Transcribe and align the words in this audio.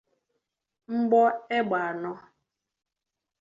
mgbọ 0.95 1.21
égbè 1.57 1.77
anọ 1.89 2.11